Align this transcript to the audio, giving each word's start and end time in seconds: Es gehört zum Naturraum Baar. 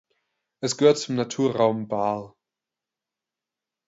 Es 0.61 0.77
gehört 0.77 0.97
zum 0.97 1.13
Naturraum 1.15 1.87
Baar. 1.87 2.35